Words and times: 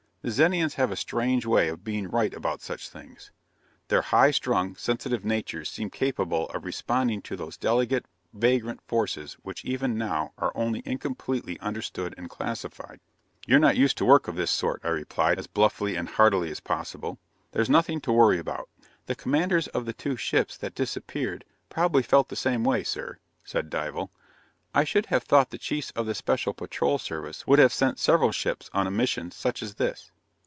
The 0.23 0.29
Zenians 0.29 0.75
have 0.75 0.91
a 0.91 0.95
strange 0.95 1.47
way 1.47 1.67
of 1.67 1.83
being 1.83 2.07
right 2.07 2.31
about 2.31 2.61
such 2.61 2.89
things; 2.89 3.31
their 3.87 4.03
high 4.03 4.29
strung, 4.29 4.75
sensitive 4.75 5.25
natures 5.25 5.67
seem 5.67 5.89
capable 5.89 6.47
of 6.49 6.63
responding 6.63 7.23
to 7.23 7.35
those 7.35 7.57
delicate, 7.57 8.05
vagrant 8.31 8.81
forces 8.83 9.33
which 9.41 9.65
even 9.65 9.97
now 9.97 10.33
are 10.37 10.51
only 10.53 10.83
incompletely 10.85 11.59
understood 11.59 12.13
and 12.19 12.29
classified. 12.29 12.99
"You're 13.47 13.57
not 13.57 13.77
used 13.77 13.97
to 13.97 14.05
work 14.05 14.27
of 14.27 14.35
this 14.35 14.51
sort," 14.51 14.79
I 14.83 14.89
replied, 14.89 15.39
as 15.39 15.47
bluffly 15.47 15.97
and 15.97 16.07
heartily 16.07 16.51
as 16.51 16.59
possible. 16.59 17.17
"There's 17.53 17.67
nothing 17.67 17.99
to 18.01 18.11
worry 18.13 18.37
about." 18.37 18.69
"The 19.07 19.15
commanders 19.15 19.69
of 19.69 19.85
the 19.87 19.93
two 19.93 20.17
ships 20.17 20.55
that 20.57 20.75
disappeared 20.75 21.45
probably 21.67 22.03
felt 22.03 22.29
the 22.29 22.35
same 22.35 22.63
way, 22.63 22.83
sir," 22.83 23.17
said 23.43 23.71
Dival. 23.71 24.11
"I 24.73 24.85
should 24.85 25.07
have 25.07 25.23
thought 25.23 25.49
the 25.49 25.57
Chiefs 25.57 25.91
of 25.97 26.05
the 26.05 26.15
Special 26.15 26.53
Patrol 26.53 26.97
Service 26.97 27.45
would 27.45 27.59
have 27.59 27.73
sent 27.73 27.99
several 27.99 28.31
ships 28.31 28.69
on 28.73 28.87
a 28.87 28.91
mission 28.91 29.29
such 29.29 29.61
as 29.61 29.75
this." 29.75 30.11